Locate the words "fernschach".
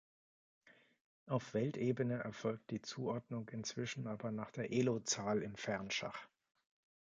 5.55-6.27